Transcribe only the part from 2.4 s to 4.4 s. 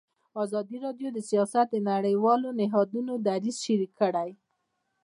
نهادونو دریځ شریک کړی.